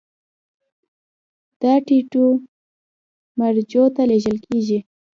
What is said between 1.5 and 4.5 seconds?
دا ټیټو مرجعو ته لیږل